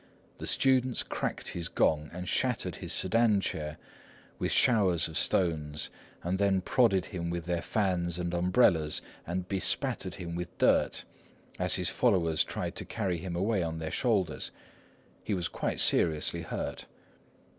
[0.39, 3.77] The students cracked his gong, and shattered his sedan chair
[4.39, 5.91] with showers of stones,
[6.23, 11.03] and then prodded him with their fans and umbrellas, and bespattered him with dirt
[11.59, 14.49] as his followers tried to carry him away on their shoulders.
[15.23, 16.87] He was quite seriously hurt.